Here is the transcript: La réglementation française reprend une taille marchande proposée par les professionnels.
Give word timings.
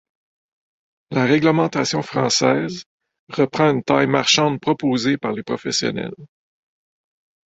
La 1.11 1.25
réglementation 1.25 2.01
française 2.01 2.85
reprend 3.29 3.69
une 3.69 3.83
taille 3.83 4.07
marchande 4.07 4.59
proposée 4.59 5.15
par 5.17 5.31
les 5.31 5.43
professionnels. 5.43 6.15